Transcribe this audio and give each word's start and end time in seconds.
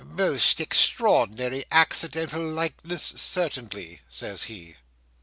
"A 0.01 0.15
most 0.15 0.59
extraordinary 0.59 1.63
accidental 1.71 2.41
likeness, 2.41 3.03
certainly," 3.03 4.01
says 4.09 4.45
he. 4.45 4.77